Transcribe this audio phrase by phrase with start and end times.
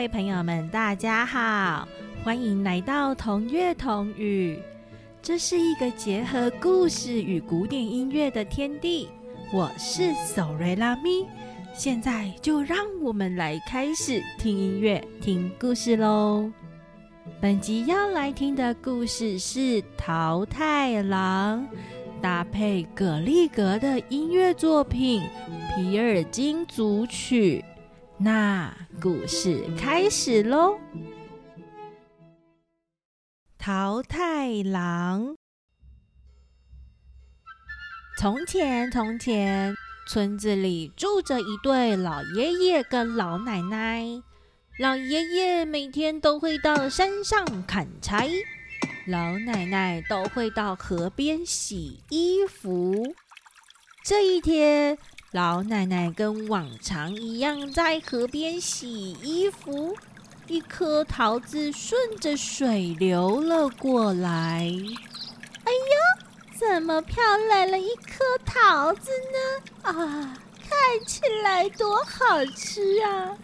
[0.00, 1.86] 各位朋友们，大家好，
[2.24, 4.58] 欢迎来到同乐同语。
[5.20, 9.10] 这是一个结合故事与古典音乐的天地。
[9.52, 11.26] 我是索瑞拉咪，
[11.74, 16.50] 现在就让我们来开始听音乐、听故事喽。
[17.38, 19.60] 本集要来听的故事是
[19.98, 21.62] 《桃太郎》，
[22.22, 25.22] 搭配葛利格的音乐作品
[25.76, 27.62] 《皮尔金组曲》。
[28.22, 28.70] 那
[29.00, 30.78] 故事开始喽！
[33.56, 35.34] 桃太郎。
[38.18, 39.74] 从前，从前，
[40.06, 44.04] 村子里住着一对老爷爷跟老奶奶。
[44.78, 48.28] 老爷爷每天都会到山上砍柴，
[49.06, 53.14] 老奶奶都会到河边洗衣服。
[54.04, 54.98] 这一天。
[55.32, 59.96] 老奶奶跟往常一样在河边洗衣服，
[60.48, 64.66] 一颗桃子顺着水流了过来。
[65.64, 69.62] 哎呦，怎么飘来了一颗桃子呢？
[69.82, 70.36] 啊，
[70.68, 73.38] 看起来多好吃啊！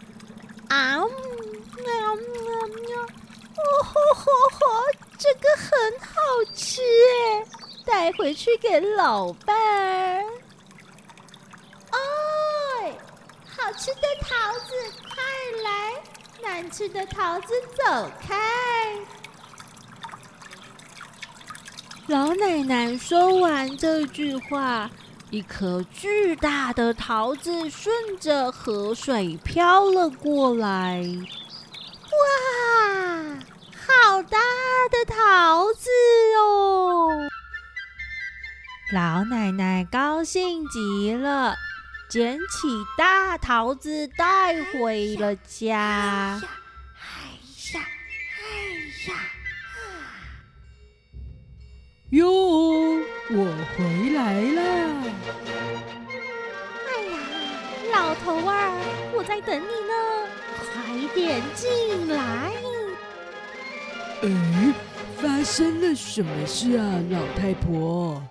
[0.67, 3.01] 啊，喵喵喵！
[3.01, 4.67] 哦吼吼吼，
[5.17, 6.13] 这个很好
[6.53, 7.47] 吃哎，
[7.87, 10.25] 带回去给老伴儿。
[13.67, 14.73] 好吃的桃子，
[15.03, 15.17] 快
[15.65, 15.93] 来！
[16.41, 18.37] 难吃的桃子，走开！
[22.07, 24.89] 老奶奶说完这句话，
[25.31, 31.03] 一颗巨大的桃子顺着河水飘了过来。
[32.13, 33.37] 哇，
[33.85, 34.39] 好大
[34.93, 35.91] 的桃子
[36.39, 37.09] 哦！
[38.93, 41.57] 老奶奶高兴极了。
[42.09, 46.41] 捡起大桃子带回了家。
[47.01, 47.09] 哎
[47.75, 47.81] 呀，
[48.39, 48.43] 哎
[49.09, 49.15] 呀，
[52.11, 52.31] 哟，
[53.31, 53.45] 我
[53.77, 54.61] 回来了！
[56.87, 57.19] 哎呀，
[57.93, 58.53] 老头儿，
[59.13, 59.93] 我在等你呢，
[60.73, 62.53] 快点进来！
[64.23, 64.25] 哎，
[65.21, 68.23] 发生了什么事啊，老太婆？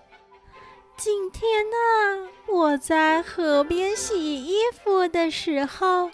[0.97, 2.29] 今天呢？
[2.47, 6.09] 我在河边洗衣服的时候，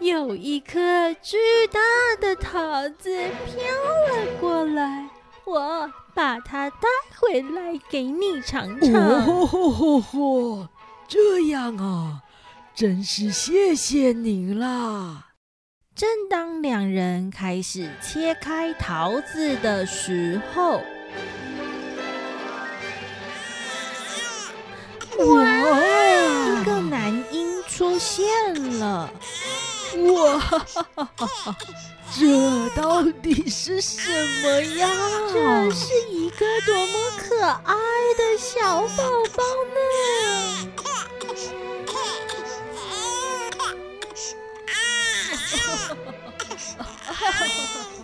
[0.00, 1.36] 有一颗巨
[1.70, 1.80] 大
[2.20, 5.08] 的桃子飘了过来，
[5.44, 8.92] 我把它带回来给你尝尝。
[8.92, 10.68] 哦吼吼吼！
[11.06, 12.22] 这样啊，
[12.74, 15.28] 真是谢谢您啦！
[15.94, 20.80] 正当两人开始切开桃子的时候，
[28.14, 29.10] 现了！
[30.14, 30.64] 哇，
[32.16, 33.98] 这到底是什
[34.40, 34.88] 么呀？
[35.32, 37.74] 这是一个多么可爱
[38.16, 39.02] 的小宝
[39.36, 39.42] 宝
[39.74, 39.80] 呢！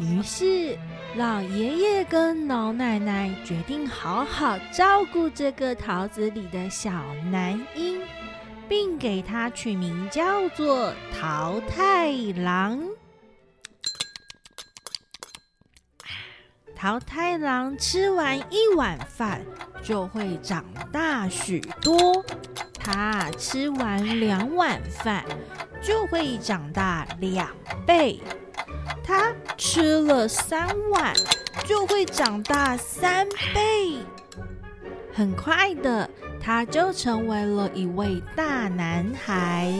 [0.00, 0.76] 于是。
[1.16, 6.88] 老爷爷跟老奶奶决定好好照顾这个桃子里的小
[7.32, 8.00] 男婴，
[8.70, 12.80] 并给他取名叫做桃太郎。
[16.76, 19.44] 桃太郎吃完一碗饭
[19.82, 22.24] 就会长大许多，
[22.78, 25.24] 他吃完两碗饭
[25.82, 27.48] 就会长大两
[27.84, 28.20] 倍。
[29.02, 31.12] 他吃了三碗，
[31.66, 33.98] 就会长大三倍。
[35.12, 36.08] 很快的，
[36.42, 39.72] 他就成为了一位大男孩。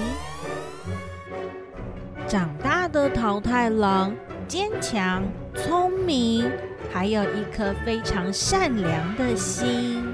[2.28, 4.14] 长大的桃太郎
[4.46, 5.24] 坚强、
[5.56, 6.48] 聪明，
[6.92, 10.06] 还有一颗非常善良的心，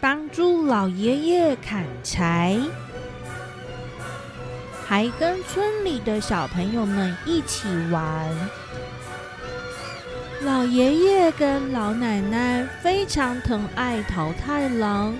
[0.00, 2.58] 帮助老爷爷砍柴。
[4.86, 8.26] 还跟村里的小朋友们一起玩。
[10.42, 15.12] 老爷爷跟老奶奶非常疼爱桃太郎，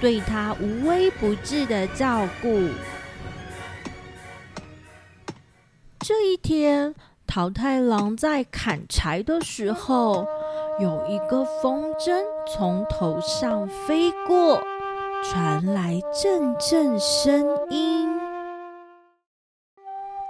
[0.00, 2.68] 对他无微不至的照顾。
[5.98, 6.94] 这一天，
[7.26, 10.24] 桃太郎在砍柴的时候，
[10.78, 12.22] 有一个风筝
[12.54, 14.62] 从头上飞过，
[15.24, 18.08] 传来阵阵声音。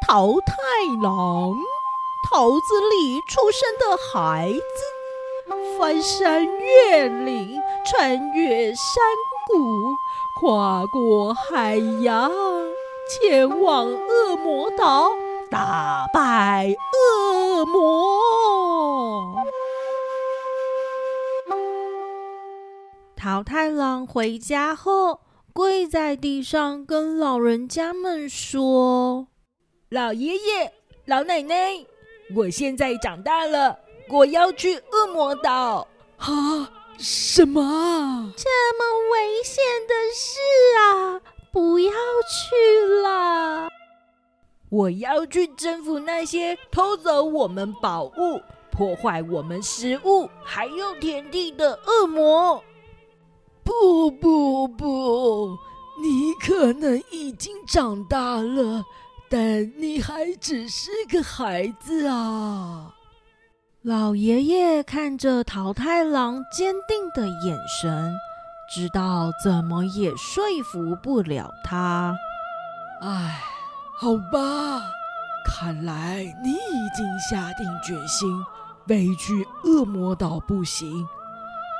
[0.01, 0.55] 桃太
[1.03, 1.55] 郎，
[2.33, 9.05] 桃子里出生的孩子，翻山越岭，穿越山
[9.47, 9.93] 谷，
[10.41, 12.33] 跨过海洋，
[13.11, 15.11] 前往恶魔岛，
[15.51, 19.37] 打败恶魔。
[23.15, 25.21] 桃太郎回家后，
[25.53, 29.27] 跪在地上跟老人家们说
[29.91, 30.73] ：“老爷爷、
[31.05, 31.85] 老奶奶，
[32.35, 35.87] 我现在长大了，我要去恶魔岛。”
[36.19, 36.71] 啊！
[36.99, 38.33] 什么？
[38.37, 38.49] 这
[38.79, 40.39] 么危险的事
[40.79, 41.21] 啊！
[41.51, 43.69] 不要去了！
[44.69, 48.41] 我要去征服那些偷走我们宝物、
[48.71, 52.63] 破坏我们食物还有田地的恶魔。
[53.65, 55.59] 不不不，
[56.01, 58.85] 你可能已经长大了，
[59.33, 62.93] 但你还只是个孩子啊！
[63.81, 68.15] 老爷爷看着桃太郎坚定的眼神，
[68.71, 72.15] 知道怎么也说服不了他。
[73.01, 73.41] 唉，
[73.97, 74.83] 好吧，
[75.47, 78.29] 看来你已经下定决心
[78.87, 81.09] 飞去恶魔岛不行，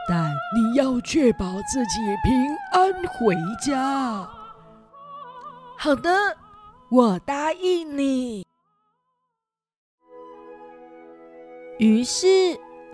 [0.09, 4.27] 但你要确保自己平安回家。
[5.77, 6.11] 好的，
[6.95, 8.45] 我答应你。
[11.79, 12.27] 于是，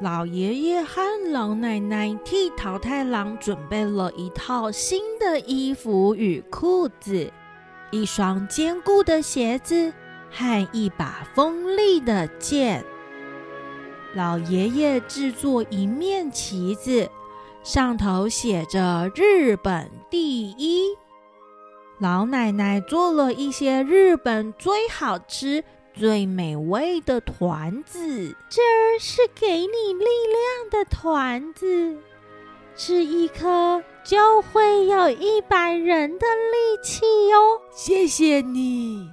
[0.00, 1.02] 老爷爷和
[1.32, 7.28] 老奶奶替桃太郎准备了一套新的衣服与裤子，
[7.90, 9.92] 一双坚固的鞋子
[10.30, 12.84] 和一把锋利的剑。
[14.14, 17.10] 老爷爷制作一面旗子，
[17.64, 20.96] 上头写着“日本第一”。
[21.98, 25.64] 老奶奶做了一些日本最好吃。
[25.94, 28.62] 最美味的团子，这
[29.00, 31.96] 是给你力量的团子，
[32.76, 37.60] 吃一颗就会有一百人的力气哟。
[37.72, 39.10] 谢谢你，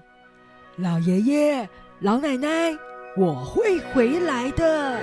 [0.76, 1.68] 老爷爷、
[2.02, 2.78] 老奶奶，
[3.18, 5.00] 我会回来的。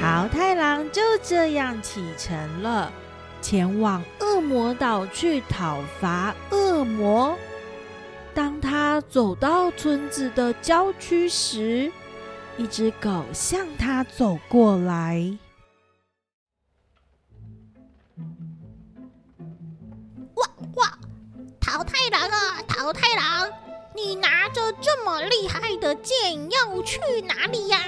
[0.00, 2.92] 桃太郎就这样启程了，
[3.44, 7.36] 前往恶魔岛去讨伐恶魔。
[8.32, 11.92] 当他走到村子的郊区时，
[12.56, 15.36] 一只狗向他走过来。
[20.36, 20.98] 哇哇！
[21.60, 23.50] 桃太郎啊，桃太郎，
[23.94, 27.78] 你拿着这么厉害的剑要去哪里呀？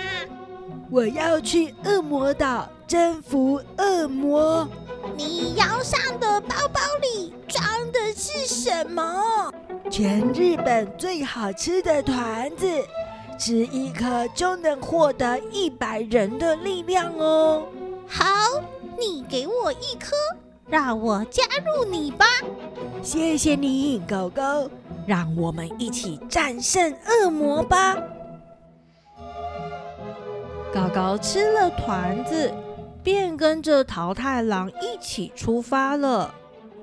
[0.90, 4.68] 我要去恶魔岛征服恶魔。
[5.16, 9.52] 你腰上的包包里装的是什么？
[9.90, 12.66] 全日本最好吃的团子，
[13.38, 17.66] 吃一颗就能获得一百人的力量哦。
[18.08, 18.24] 好，
[18.98, 20.16] 你给我一颗，
[20.68, 22.26] 让我加入你吧。
[23.02, 24.68] 谢谢你，狗狗，
[25.06, 27.96] 让我们一起战胜恶魔吧。
[30.74, 32.52] 狗狗吃了团子，
[33.06, 36.34] 便跟着桃太郎一起出发了。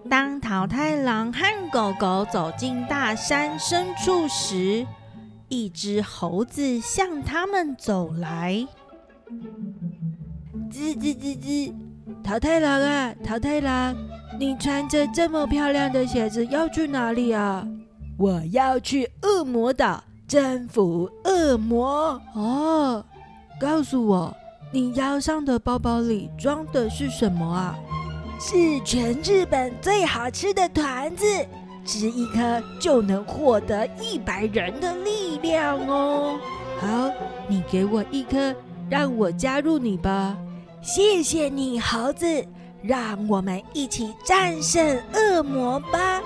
[0.10, 4.88] 当桃太郎和狗狗走进大山深处时，
[5.50, 8.66] 一只猴子向他们走来。
[10.72, 11.74] 吱吱吱吱，
[12.24, 13.94] 桃太郎啊，桃太郎，
[14.40, 17.68] 你穿着这么漂亮的鞋子要去哪里啊？
[18.18, 22.22] 我要去恶魔岛征服恶魔。
[22.34, 23.04] 哦，
[23.60, 24.34] 告诉我，
[24.74, 27.78] 你腰上的包包里装的是什么啊？
[28.40, 31.26] 是全日本最好吃的团子，
[31.86, 36.40] 吃一颗就能获得一百人的力量哦。
[36.82, 37.12] 好，
[37.48, 38.52] 你给我一颗，
[38.90, 40.36] 让我加入你吧。
[40.82, 42.44] 谢谢你，猴子，
[42.82, 46.20] 让我们一起战胜恶魔吧。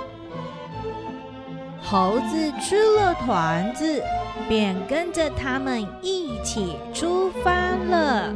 [1.84, 4.01] 猴子吃了团子，
[4.48, 8.34] 便跟着他们一起出发了。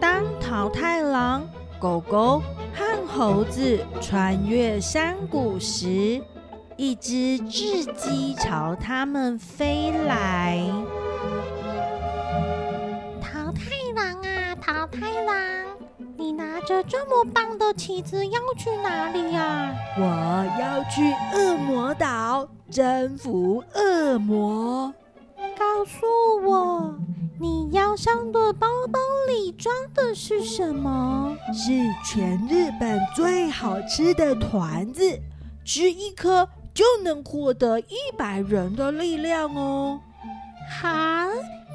[0.00, 1.48] 当桃太郎。
[1.80, 2.42] 狗狗
[2.74, 6.20] 和猴子穿越山谷时，
[6.76, 10.60] 一只雉鸡朝他们飞来。
[13.18, 15.34] 桃太郎啊，桃太郎，
[16.18, 19.74] 你拿着这么棒的旗子要去哪里呀？
[19.96, 20.04] 我
[20.60, 21.00] 要去
[21.34, 24.94] 恶魔岛征服恶魔。
[25.58, 26.06] 告诉
[26.48, 26.94] 我。
[27.42, 31.34] 你腰上的包包里装的是什么？
[31.54, 31.70] 是
[32.04, 35.18] 全日本最好吃的团子，
[35.64, 39.98] 吃一颗就能获得一百人的力量哦。
[40.70, 40.88] 好，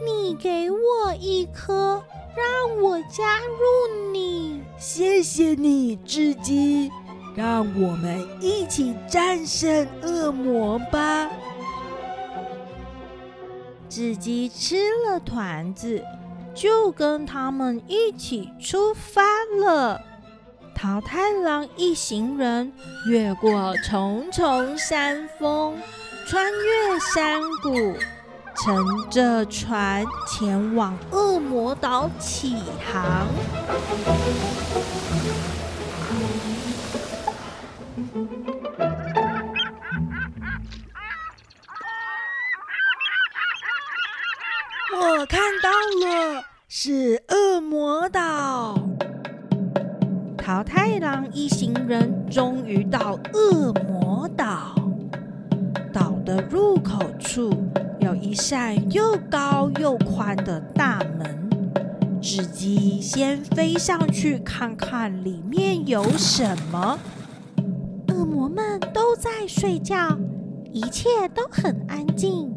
[0.06, 2.04] 你给我一颗，
[2.36, 4.62] 让我加入你。
[4.78, 6.92] 谢谢你，雉鸡。
[7.36, 11.30] 让我们一起战胜恶魔吧！
[13.90, 16.02] 雉鸡吃了团子，
[16.54, 19.22] 就跟他们一起出发
[19.60, 20.02] 了。
[20.74, 22.72] 桃太郎一行人
[23.10, 25.78] 越过重重山峰，
[26.26, 27.98] 穿越山谷，
[28.56, 32.56] 乘着船前往恶魔岛起
[32.92, 33.28] 航。
[45.66, 48.78] 到了，是恶魔岛。
[50.38, 54.76] 桃太郎一行人终于到恶魔岛。
[55.92, 57.52] 岛的入口处
[58.00, 61.50] 有一扇又高又宽的大门。
[62.22, 67.00] 雉鸡先飞上去看看里面有什么。
[68.10, 70.16] 恶魔们都在睡觉，
[70.72, 72.54] 一切都很安静。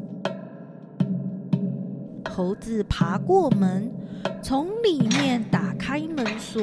[2.39, 3.93] 猴子爬过门，
[4.41, 6.63] 从里面打开门锁。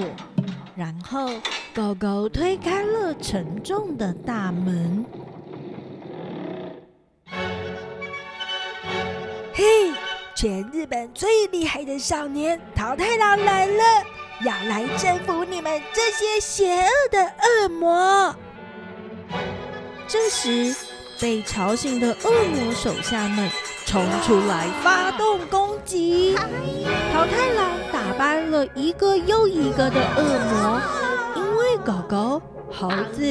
[0.74, 1.27] 然后，
[1.74, 5.05] 狗狗推开了沉重的大门。
[9.53, 9.91] 嘿，
[10.34, 13.84] 全日本最厉害的少年桃太郎来了，
[14.46, 18.34] 要来征服你们这些邪恶的恶魔。
[20.08, 20.74] 这时，
[21.20, 23.50] 被吵醒的恶魔手下们
[23.86, 26.36] 冲出来发动攻击。
[27.13, 30.82] 桃太郎打败了一个又一个的恶魔，
[31.36, 33.22] 因为狗狗、猴子、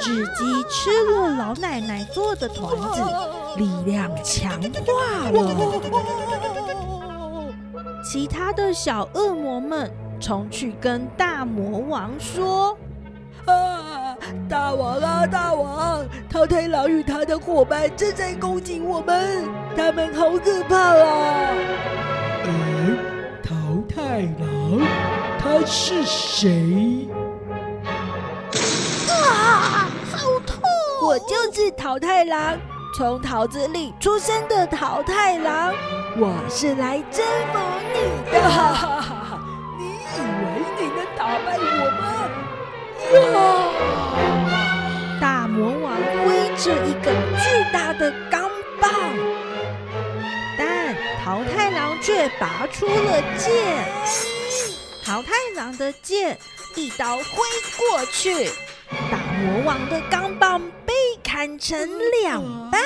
[0.00, 3.02] 雉鸡吃了老奶奶做的团子，
[3.56, 5.36] 力量强化了。
[8.04, 12.78] 其他的小恶魔们冲去跟大魔王说：“，
[14.48, 16.06] 大王啊，大王！
[16.30, 21.52] 桃太郎与他的伙伴正在攻击我们，他们好可怕啊！”
[23.88, 24.80] 太郎，
[25.38, 27.08] 他是谁？
[29.10, 30.60] 啊，好痛！
[31.02, 32.58] 我就是桃太郎，
[32.96, 35.74] 从桃子里出生的桃太郎。
[36.18, 37.58] 我是来征服
[37.92, 37.98] 你
[38.30, 38.38] 的。
[39.78, 42.02] 你以为你能打败我吗？
[45.20, 48.48] 大魔王挥着一个巨大的钢
[48.80, 48.90] 棒。
[50.58, 53.84] 但桃太郎却拔出了剑，
[55.04, 56.38] 桃太郎的剑
[56.74, 57.22] 一刀挥
[57.78, 58.50] 过去，
[59.10, 61.78] 大魔王的钢棒被砍成
[62.22, 62.82] 两半。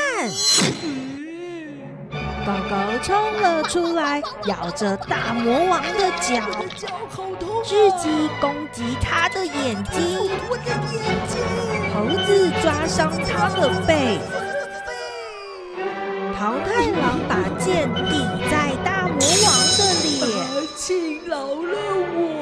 [2.46, 6.40] 狗狗冲了出来，咬着大魔王的脚，
[7.62, 10.30] 雉鸡攻击他的眼睛，
[11.94, 14.18] 猴子抓伤他的背。
[16.38, 21.76] 桃太郎把剑抵在大魔王的脸，请饶了
[22.14, 22.39] 我！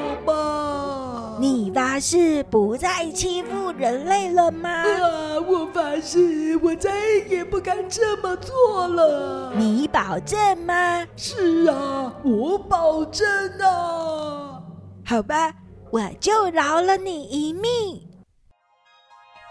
[1.99, 4.69] 发誓不再欺负人类了吗？
[4.69, 6.89] 啊，我发誓，我再
[7.29, 9.51] 也不敢这么做了。
[9.57, 11.05] 你保证吗？
[11.17, 13.27] 是啊，我保证
[13.59, 14.63] 啊。
[15.05, 15.53] 好吧，
[15.91, 17.61] 我就饶了你一命。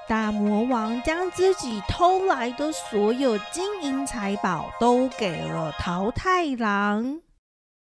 [0.08, 7.20] 大魔王将自己偷来的所有金银财宝都给了桃太郎。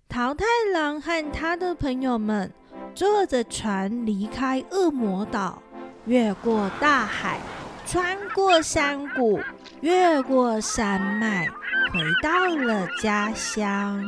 [0.09, 2.51] 桃太郎和他的朋友们
[2.99, 5.63] 坐着船离开恶魔岛，
[6.03, 7.39] 越过大海，
[7.85, 9.39] 穿过山谷，
[9.79, 11.47] 越过山脉，
[11.93, 14.03] 回到了家乡。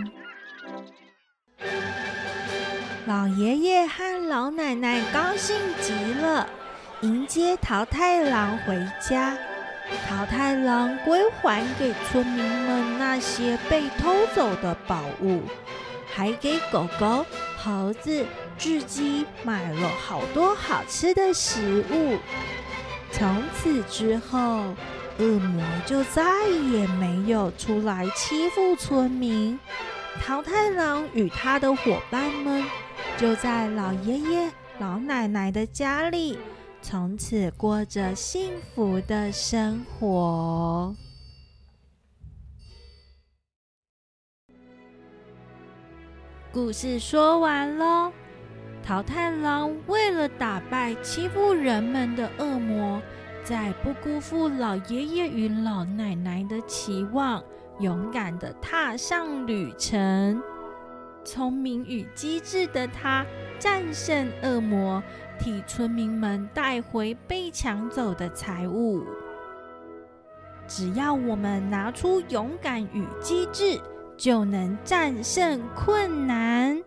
[3.06, 6.46] 老爷爷和老奶奶高兴极了。
[7.00, 9.38] 迎接桃太郎回家，
[10.06, 15.44] 桃太郎归还给村民们那些被偷走的宝物，
[16.14, 17.26] 还给狗狗、
[17.58, 18.26] 猴子、
[18.62, 22.20] 雉鸡买了好多好吃的食物。
[23.12, 24.76] 从此之后，
[25.18, 29.60] 恶魔就再也没有出来欺负村民。
[30.24, 32.64] 桃太郎与他的伙伴们
[33.18, 36.38] 就在老爷爷、老奶奶的家里。
[36.84, 40.96] 从此过着幸福的生活。
[46.52, 48.12] 故事说完喽。
[48.84, 53.02] 桃太郎为了打败欺负人们的恶魔，
[53.44, 57.44] 在不辜负老爷爷与老奶奶的期望，
[57.80, 60.42] 勇敢的踏上旅程。
[61.24, 63.26] 聪明与机智的他。
[63.60, 65.04] 战胜恶魔，
[65.38, 69.04] 替村民们带回被抢走的财物。
[70.68, 73.80] 只要我们拿出勇敢与机智，
[74.18, 76.82] 就能战胜困难。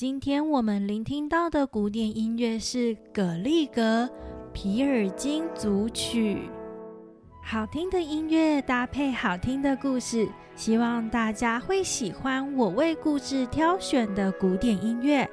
[0.00, 4.06] 今天我们聆听到的古典音乐是葛利格
[4.50, 6.36] 《皮尔金组曲》。
[7.44, 10.26] 好听的音乐搭配好听的故事，
[10.56, 15.28] 希望大家会喜欢我为故事挑选的古典音乐。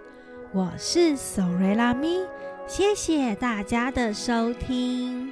[0.51, 2.17] 我是索瑞拉咪，
[2.67, 5.31] 谢谢大家的收听。